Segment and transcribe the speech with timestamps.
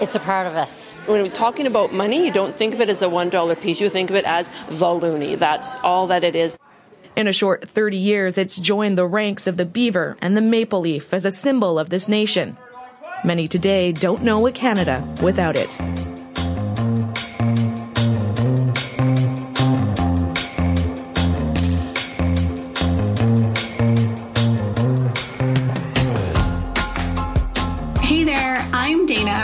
[0.00, 0.92] it's a part of us.
[1.06, 3.88] When we're talking about money, you don't think of it as a $1 piece, you
[3.88, 5.38] think of it as the loonie.
[5.38, 6.56] That's all that it is.
[7.16, 10.80] In a short 30 years, it's joined the ranks of the beaver and the maple
[10.80, 12.56] leaf as a symbol of this nation.
[13.24, 15.80] Many today don't know a Canada without it.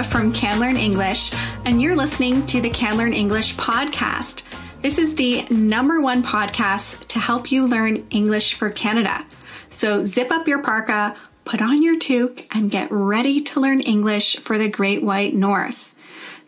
[0.03, 1.33] From Can Learn English,
[1.65, 4.43] and you're listening to the Can Learn English podcast.
[4.81, 9.25] This is the number one podcast to help you learn English for Canada.
[9.71, 14.37] So zip up your parka, put on your toque, and get ready to learn English
[14.39, 15.95] for the Great White North.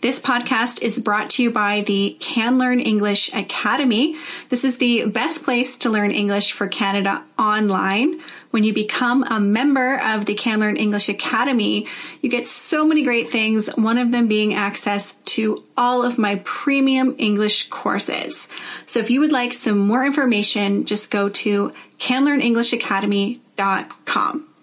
[0.00, 4.16] This podcast is brought to you by the Can Learn English Academy.
[4.50, 8.20] This is the best place to learn English for Canada online.
[8.54, 11.88] When you become a member of the Can Learn English Academy,
[12.20, 16.40] you get so many great things, one of them being access to all of my
[16.44, 18.46] premium English courses.
[18.86, 24.53] So if you would like some more information, just go to canlearnenglishacademy.com.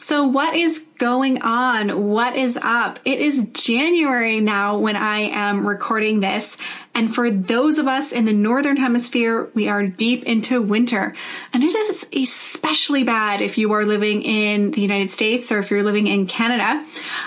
[0.00, 2.08] So what is going on?
[2.08, 2.98] What is up?
[3.04, 6.56] It is January now when I am recording this.
[6.94, 11.14] And for those of us in the Northern Hemisphere, we are deep into winter.
[11.52, 15.70] And it is especially bad if you are living in the United States or if
[15.70, 16.84] you're living in Canada.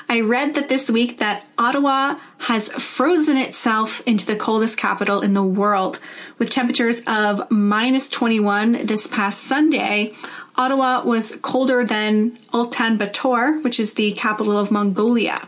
[0.10, 5.34] I read that this week that Ottawa has frozen itself into the coldest capital in
[5.34, 6.00] the world
[6.40, 10.14] with temperatures of minus 21 this past Sunday.
[10.56, 15.48] Ottawa was colder than Ulaanbaatar, which is the capital of Mongolia.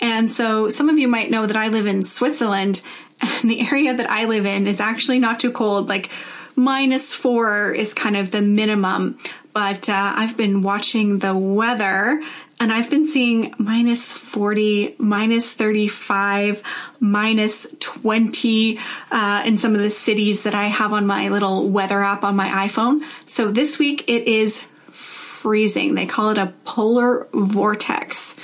[0.00, 2.82] And so some of you might know that I live in Switzerland
[3.20, 5.88] and the area that I live in is actually not too cold.
[5.88, 6.10] Like
[6.54, 9.18] minus four is kind of the minimum.
[9.52, 12.22] But uh, I've been watching the weather
[12.58, 16.62] and I've been seeing minus 40, minus 35,
[17.00, 18.78] minus 20
[19.10, 22.34] uh, in some of the cities that I have on my little weather app on
[22.34, 23.02] my iPhone.
[23.26, 25.94] So this week it is freezing.
[25.94, 28.36] They call it a polar vortex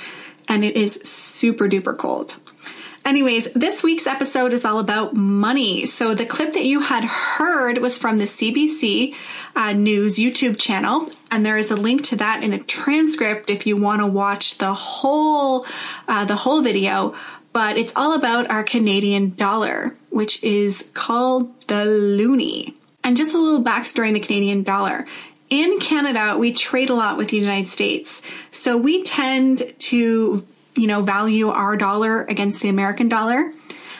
[0.47, 2.35] and it is super duper cold.
[3.05, 5.85] Anyways, this week's episode is all about money.
[5.85, 9.13] So the clip that you had heard was from the CBC
[9.57, 13.67] uh, News YouTube channel, and there is a link to that in the transcript if
[13.67, 15.65] you want to watch the whole
[16.07, 17.13] uh, the whole video.
[17.51, 22.73] But it's all about our Canadian dollar, which is called the loonie.
[23.03, 25.05] And just a little backstory on the Canadian dollar.
[25.49, 28.21] In Canada, we trade a lot with the United States.
[28.51, 33.51] So we tend to you know, value our dollar against the American dollar.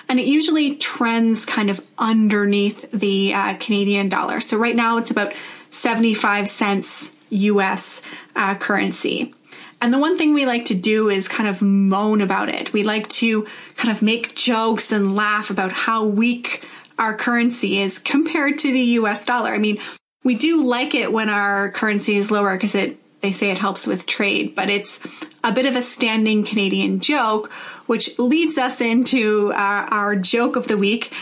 [0.09, 4.39] And it usually trends kind of underneath the uh, Canadian dollar.
[4.39, 5.33] So right now it's about
[5.69, 8.01] 75 cents US
[8.35, 9.33] uh, currency.
[9.81, 12.71] And the one thing we like to do is kind of moan about it.
[12.71, 16.65] We like to kind of make jokes and laugh about how weak
[16.97, 19.53] our currency is compared to the US dollar.
[19.53, 19.79] I mean,
[20.23, 23.87] we do like it when our currency is lower because it they say it helps
[23.87, 24.99] with trade, but it's
[25.43, 27.51] a bit of a standing Canadian joke,
[27.85, 31.13] which leads us into our, our joke of the week.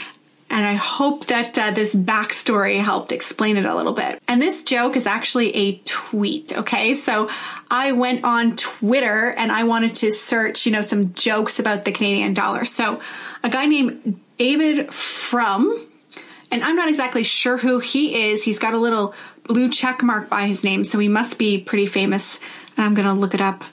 [0.49, 4.21] And I hope that uh, this backstory helped explain it a little bit.
[4.27, 6.57] And this joke is actually a tweet.
[6.57, 6.93] Okay.
[6.93, 7.29] So
[7.69, 11.93] I went on Twitter and I wanted to search, you know, some jokes about the
[11.93, 12.65] Canadian dollar.
[12.65, 12.99] So
[13.43, 15.87] a guy named David Frum,
[16.51, 18.43] and I'm not exactly sure who he is.
[18.43, 19.15] He's got a little
[19.47, 22.41] blue check mark by his name, so he must be pretty famous.
[22.75, 23.63] And I'm going to look it up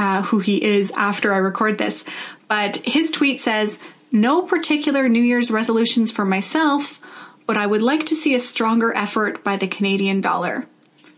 [0.00, 2.04] uh, who he is after I record this.
[2.48, 3.78] But his tweet says,
[4.10, 7.02] No particular New Year's resolutions for myself,
[7.46, 10.66] but I would like to see a stronger effort by the Canadian dollar.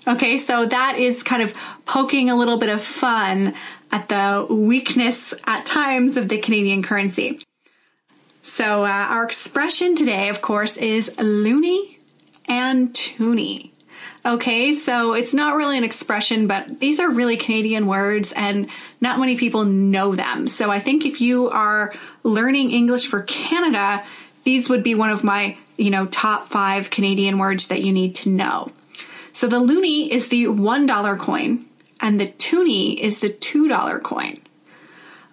[0.09, 1.55] Okay, so that is kind of
[1.87, 3.55] poking a little bit of fun
[3.93, 7.39] at the weakness at times of the Canadian currency.
[8.43, 11.99] So, uh, our expression today, of course, is loonie
[12.49, 13.72] and toonie.
[14.25, 18.69] Okay, so it's not really an expression, but these are really Canadian words and
[19.01, 20.47] not many people know them.
[20.47, 21.93] So I think if you are
[22.23, 24.05] learning English for Canada,
[24.45, 28.15] these would be one of my, you know, top five Canadian words that you need
[28.17, 28.71] to know.
[29.33, 31.65] So the loonie is the $1 coin
[32.01, 34.41] and the toonie is the $2 coin.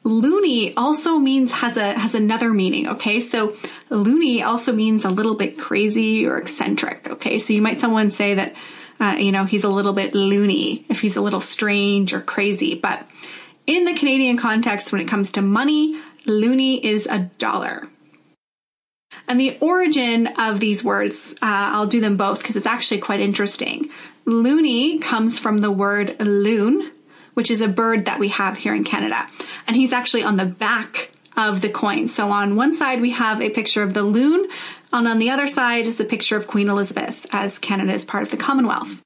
[0.03, 3.19] Loonie also means has a has another meaning, okay?
[3.19, 3.49] So
[3.89, 7.37] loonie also means a little bit crazy or eccentric, okay?
[7.37, 8.55] So you might someone say that
[8.99, 12.75] uh, you know, he's a little bit loony if he's a little strange or crazy.
[12.75, 13.07] But
[13.65, 17.87] in the Canadian context, when it comes to money, loonie is a dollar.
[19.27, 23.19] And the origin of these words, uh, I'll do them both because it's actually quite
[23.19, 23.89] interesting.
[24.25, 26.91] Loonie comes from the word loon,
[27.35, 29.27] which is a bird that we have here in Canada.
[29.67, 32.07] And he's actually on the back of the coin.
[32.07, 34.47] So on one side we have a picture of the loon,
[34.91, 38.23] and on the other side is a picture of Queen Elizabeth as Canada is part
[38.23, 39.01] of the Commonwealth.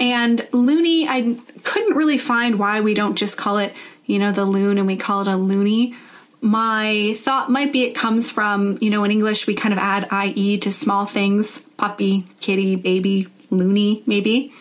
[0.00, 3.74] And loonie, I couldn't really find why we don't just call it,
[4.06, 5.94] you know, the loon and we call it a loonie.
[6.40, 10.08] My thought might be it comes from, you know, in English we kind of add
[10.12, 14.52] IE to small things, puppy, kitty, baby, loonie, maybe.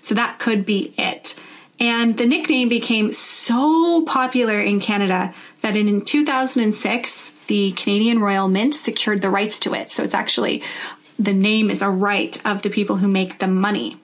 [0.00, 1.38] So that could be it.
[1.80, 5.34] And the nickname became so popular in Canada
[5.64, 9.90] that in 2006, the Canadian Royal Mint secured the rights to it.
[9.90, 10.62] So it's actually,
[11.18, 13.96] the name is a right of the people who make the money.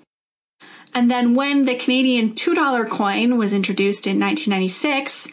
[0.95, 5.29] And then when the Canadian $2 coin was introduced in 1996,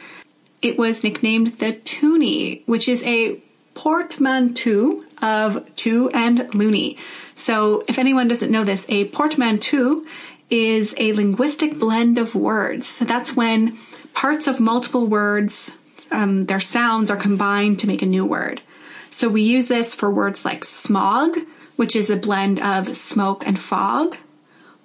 [0.61, 3.41] it was nicknamed the toonie, which is a
[3.73, 6.99] portmanteau of two and loonie.
[7.35, 10.03] So if anyone doesn't know this, a portmanteau
[10.49, 12.85] is a linguistic blend of words.
[12.85, 13.77] So that's when
[14.13, 15.71] parts of multiple words,
[16.11, 18.61] um, their sounds are combined to make a new word.
[19.09, 21.37] So we use this for words like smog,
[21.75, 24.17] which is a blend of smoke and fog,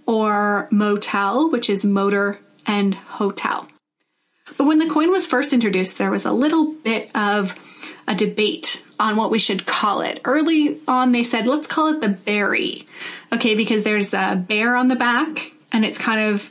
[0.06, 3.68] or motel, which is motor and hotel.
[4.56, 7.54] But when the coin was first introduced, there was a little bit of
[8.06, 10.20] a debate on what we should call it.
[10.24, 12.86] Early on, they said, let's call it the berry.
[13.32, 16.50] Okay, because there's a bear on the back and it's kind of,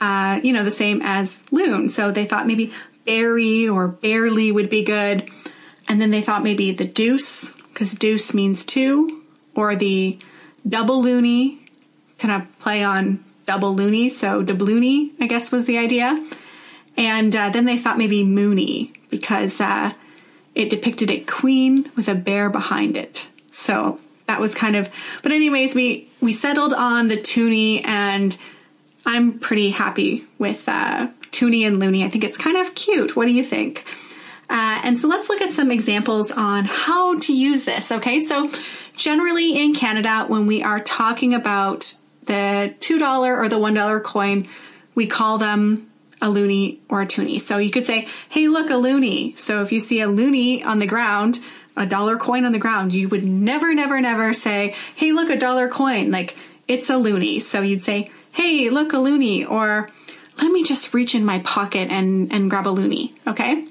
[0.00, 1.88] uh, you know, the same as loon.
[1.88, 2.72] So they thought maybe
[3.04, 5.28] berry or barely would be good.
[5.88, 9.22] And then they thought maybe the deuce, because deuce means two,
[9.54, 10.18] or the
[10.66, 11.58] double loonie,
[12.18, 14.10] kind of play on double loonie.
[14.10, 16.24] So doubloony, I guess, was the idea.
[16.96, 19.92] And uh, then they thought maybe moony because uh,
[20.54, 23.28] it depicted a queen with a bear behind it.
[23.50, 24.88] So that was kind of.
[25.22, 28.36] But anyways, we we settled on the toonie, and
[29.04, 31.08] I'm pretty happy with uh,
[31.42, 32.04] toonie and loonie.
[32.04, 33.16] I think it's kind of cute.
[33.16, 33.84] What do you think?
[34.48, 37.90] Uh, and so let's look at some examples on how to use this.
[37.90, 38.48] Okay, so
[38.96, 41.94] generally in Canada, when we are talking about
[42.26, 44.48] the $2 or the $1 coin,
[44.94, 45.90] we call them
[46.20, 47.40] a loonie or a toonie.
[47.40, 49.36] So you could say, hey, look, a loonie.
[49.36, 51.40] So if you see a loonie on the ground,
[51.76, 55.36] a dollar coin on the ground, you would never, never, never say, hey, look, a
[55.36, 56.12] dollar coin.
[56.12, 56.36] Like,
[56.68, 57.40] it's a loonie.
[57.40, 59.88] So you'd say, hey, look, a loonie, or
[60.42, 63.12] let me just reach in my pocket and, and grab a loonie.
[63.26, 63.66] Okay.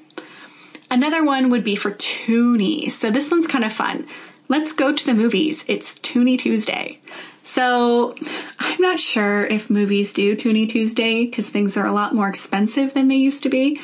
[0.90, 2.90] Another one would be for toonie.
[2.90, 4.08] So this one's kind of fun.
[4.48, 5.64] Let's go to the movies.
[5.68, 7.00] It's Toonie Tuesday.
[7.44, 8.16] So
[8.60, 12.94] I'm not sure if movies do Toonie Tuesday because things are a lot more expensive
[12.94, 13.80] than they used to be.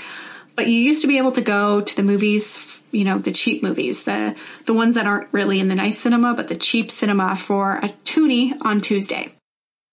[0.56, 3.64] But you used to be able to go to the movies, you know, the cheap
[3.64, 4.36] movies, the
[4.66, 7.90] the ones that aren't really in the nice cinema, but the cheap cinema for a
[8.04, 9.37] toonie on Tuesday.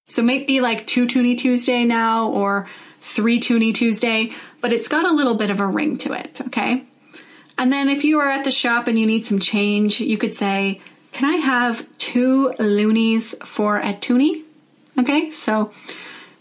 [0.07, 2.69] So maybe like two Toonie Tuesday now or
[3.01, 6.85] three Toonie Tuesday, but it's got a little bit of a ring to it, okay?
[7.57, 10.35] And then if you are at the shop and you need some change, you could
[10.35, 10.81] say,
[11.13, 14.43] can I have two loonies for a toonie?
[14.99, 15.73] Okay, so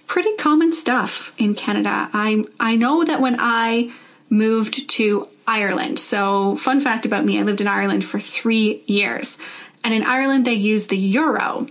[0.08, 2.10] pretty common stuff in Canada.
[2.14, 3.92] I I know that when I
[4.30, 9.38] moved to Ireland, so fun fact about me, I lived in Ireland for three years.
[9.84, 11.68] And in Ireland, they use the euro.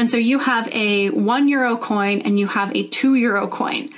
[0.00, 3.90] And so you have a one euro coin and you have a two euro coin.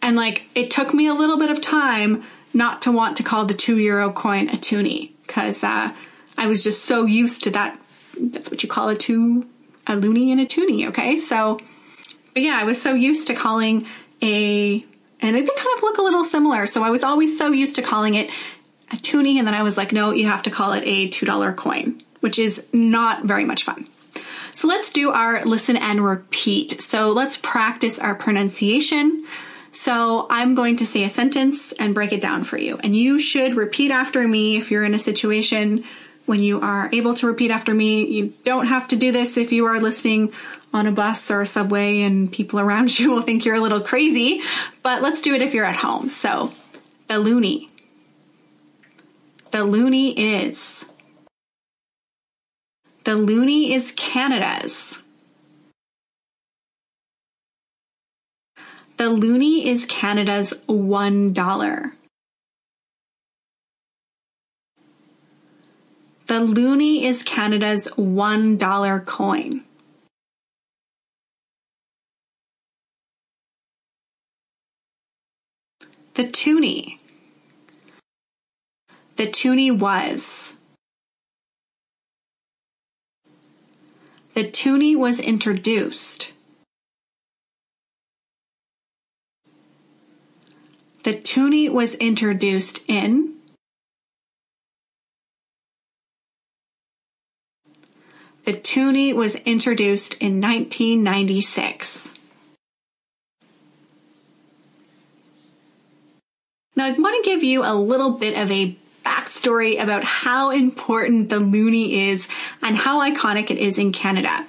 [0.00, 2.22] And like, it took me a little bit of time
[2.54, 5.92] not to want to call the two euro coin a toonie because uh,
[6.36, 7.76] I was just so used to that
[8.20, 9.48] that's what you call a two
[9.88, 11.18] a loonie and a toonie, okay?
[11.18, 11.58] So
[12.34, 13.84] but yeah, I was so used to calling
[14.22, 14.86] a
[15.20, 16.68] and they kind of look a little similar.
[16.68, 18.30] So I was always so used to calling it
[18.92, 21.26] a toonie, and then I was like, no, you have to call it a two
[21.26, 23.88] dollar coin, which is not very much fun.
[24.58, 26.82] So let's do our listen and repeat.
[26.82, 29.24] So let's practice our pronunciation.
[29.70, 32.76] So I'm going to say a sentence and break it down for you.
[32.82, 35.84] And you should repeat after me if you're in a situation
[36.26, 38.04] when you are able to repeat after me.
[38.06, 40.32] You don't have to do this if you are listening
[40.74, 43.82] on a bus or a subway and people around you will think you're a little
[43.82, 44.40] crazy,
[44.82, 46.08] but let's do it if you're at home.
[46.08, 46.52] So,
[47.06, 47.68] the loonie.
[49.52, 50.84] The loonie is.
[53.08, 54.98] The loonie is Canada's.
[58.98, 61.92] The loonie is Canada's $1.
[66.26, 69.64] The loonie is Canada's $1 coin.
[76.12, 76.98] The toonie.
[79.16, 80.57] The toonie was.
[84.38, 86.32] The toonie was introduced.
[91.02, 93.34] the toonie was introduced in
[98.44, 102.12] The toonie was introduced in 1996.
[106.76, 108.76] Now, I want to give you a little bit of a
[109.28, 112.28] backstory about how important the loonie is
[112.62, 114.46] and how iconic it is in Canada.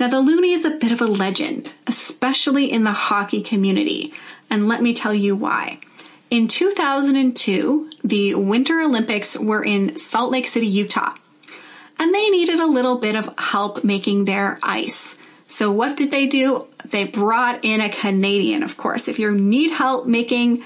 [0.00, 4.12] Now, the loonie is a bit of a legend, especially in the hockey community,
[4.50, 5.78] and let me tell you why.
[6.30, 11.14] In 2002, the Winter Olympics were in Salt Lake City, Utah,
[11.98, 15.16] and they needed a little bit of help making their ice.
[15.46, 16.66] So what did they do?
[16.84, 19.06] They brought in a Canadian, of course.
[19.06, 20.64] If you need help making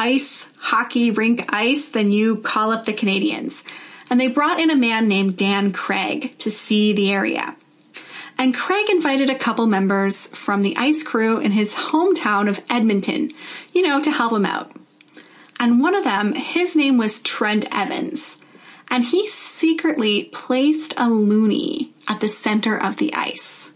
[0.00, 3.62] ice hockey rink ice, then you call up the Canadians.
[4.08, 7.54] And they brought in a man named Dan Craig to see the area.
[8.38, 13.30] And Craig invited a couple members from the ice crew in his hometown of Edmonton,
[13.74, 14.72] you know, to help him out.
[15.60, 18.38] And one of them, his name was Trent Evans.
[18.88, 23.70] And he secretly placed a loonie at the center of the ice.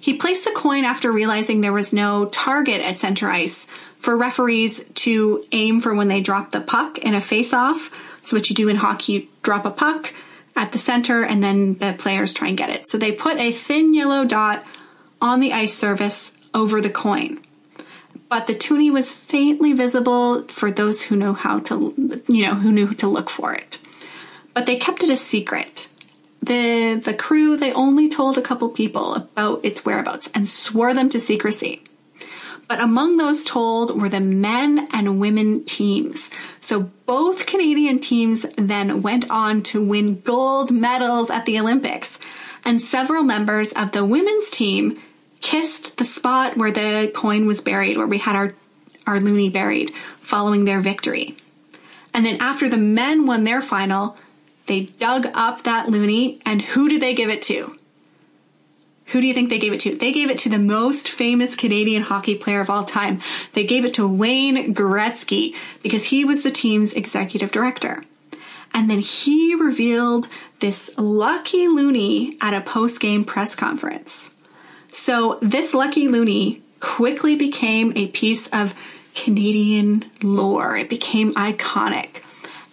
[0.00, 3.66] He placed the coin after realizing there was no target at center ice,
[3.98, 7.90] for referees to aim for when they drop the puck in a face-off.
[8.22, 10.12] So what you do in hockey, you drop a puck
[10.54, 12.86] at the center and then the players try and get it.
[12.88, 14.64] So they put a thin yellow dot
[15.20, 17.40] on the ice surface over the coin.
[18.28, 22.70] But the toonie was faintly visible for those who know how to, you know, who
[22.70, 23.80] knew to look for it.
[24.52, 25.88] But they kept it a secret.
[26.42, 31.08] The, the crew, they only told a couple people about its whereabouts and swore them
[31.08, 31.82] to secrecy.
[32.68, 36.28] But among those told were the men and women teams.
[36.60, 42.18] So both Canadian teams then went on to win gold medals at the Olympics.
[42.66, 45.00] And several members of the women's team
[45.40, 48.54] kissed the spot where the coin was buried, where we had our,
[49.06, 51.36] our loonie buried following their victory.
[52.12, 54.16] And then after the men won their final,
[54.66, 57.78] they dug up that loonie and who did they give it to?
[59.08, 59.94] Who do you think they gave it to?
[59.94, 63.20] They gave it to the most famous Canadian hockey player of all time.
[63.54, 68.02] They gave it to Wayne Gretzky because he was the team's executive director.
[68.74, 70.28] And then he revealed
[70.60, 74.30] this lucky loonie at a post game press conference.
[74.92, 78.74] So this lucky loonie quickly became a piece of
[79.14, 80.76] Canadian lore.
[80.76, 82.22] It became iconic.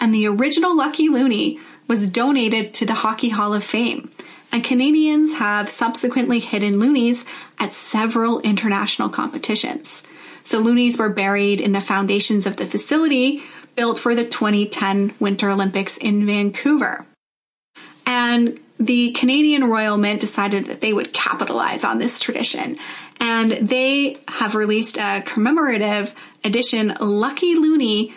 [0.02, 4.10] And the original lucky loonie was donated to the Hockey Hall of Fame
[4.56, 7.26] and Canadians have subsequently hidden loonies
[7.60, 10.02] at several international competitions.
[10.46, 13.44] So loonies were buried in the foundations of the facility
[13.76, 17.06] built for the 2010 Winter Olympics in Vancouver.
[18.06, 22.78] And the Canadian Royal Mint decided that they would capitalize on this tradition.
[23.20, 28.14] And they have released a commemorative edition Lucky Loonie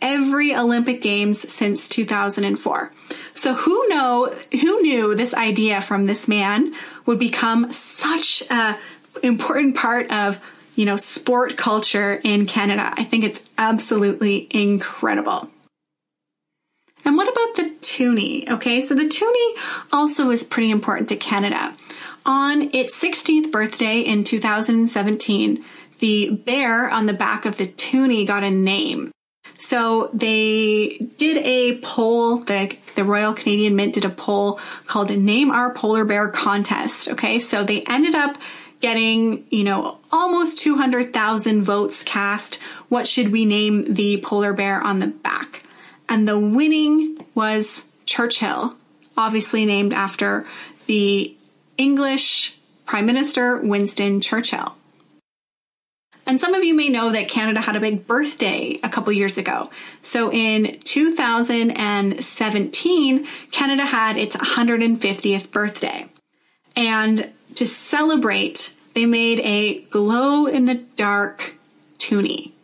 [0.00, 2.90] every Olympic Games since 2004.
[3.34, 6.74] So who know who knew this idea from this man
[7.06, 8.78] would become such a
[9.22, 10.40] important part of
[10.74, 12.92] you know sport culture in Canada.
[12.96, 15.50] I think it's absolutely incredible.
[17.04, 18.48] And what about the toonie?
[18.48, 19.54] Okay, so the toonie
[19.92, 21.76] also is pretty important to Canada.
[22.24, 25.64] On its 16th birthday in 2017,
[25.98, 29.11] the bear on the back of the toonie got a name.
[29.62, 35.52] So they did a poll, the, the Royal Canadian Mint did a poll called Name
[35.52, 37.08] Our Polar Bear Contest.
[37.10, 37.38] Okay.
[37.38, 38.38] So they ended up
[38.80, 42.56] getting, you know, almost 200,000 votes cast.
[42.88, 45.62] What should we name the polar bear on the back?
[46.08, 48.76] And the winning was Churchill,
[49.16, 50.44] obviously named after
[50.86, 51.36] the
[51.78, 54.76] English Prime Minister Winston Churchill.
[56.26, 59.36] And some of you may know that Canada had a big birthday a couple years
[59.38, 59.70] ago.
[60.02, 66.08] So in 2017, Canada had its 150th birthday.
[66.76, 71.56] And to celebrate, they made a glow in the dark
[71.98, 72.54] toonie.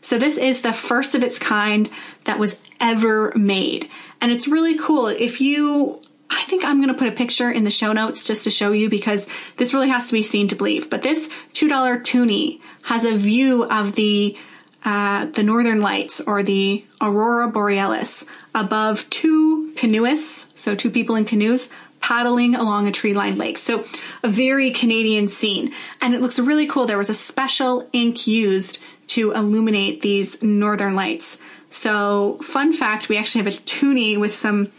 [0.00, 1.88] So this is the first of its kind
[2.24, 3.88] that was ever made.
[4.20, 5.06] And it's really cool.
[5.06, 6.02] If you
[6.34, 8.72] I think I'm going to put a picture in the show notes just to show
[8.72, 10.90] you because this really has to be seen to believe.
[10.90, 14.36] But this $2 toonie has a view of the
[14.84, 18.22] uh, the northern lights or the aurora borealis
[18.54, 23.56] above two canoeists, so two people in canoes paddling along a tree-lined lake.
[23.56, 23.86] So
[24.22, 25.72] a very Canadian scene.
[26.02, 26.84] And it looks really cool.
[26.84, 31.38] There was a special ink used to illuminate these northern lights.
[31.70, 34.70] So fun fact, we actually have a toonie with some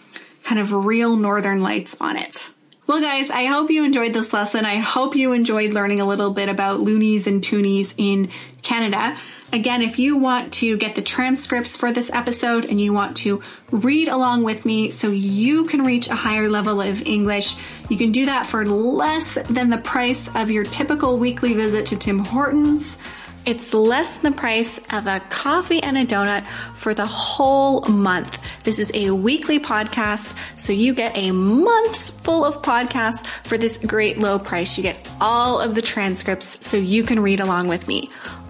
[0.45, 2.51] kind of real northern lights on it.
[2.87, 4.63] Well, guys, I hope you enjoyed this lesson.
[4.63, 8.29] I hope you enjoyed learning a little bit about loonies and toonies in
[8.61, 9.17] Canada.
[9.51, 13.41] Again, if you want to get the transcripts for this episode and you want to
[13.71, 17.55] read along with me so you can reach a higher level of English,
[17.89, 21.97] you can do that for less than the price of your typical weekly visit to
[21.97, 22.99] Tim Hortons.
[23.45, 28.39] It's less than the price of a coffee and a donut for the whole month.
[28.63, 33.77] This is a weekly podcast, so you get a month's full of podcasts for this
[33.77, 34.77] great low price.
[34.77, 38.09] You get all of the transcripts so you can read along with me.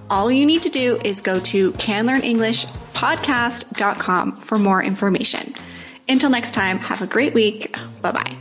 [0.10, 5.54] All you need to do is go to canlearnenglishpodcast.com for more information.
[6.08, 7.76] Until next time, have a great week.
[8.02, 8.38] Bye bye.